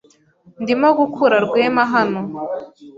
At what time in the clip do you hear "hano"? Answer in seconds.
1.93-2.21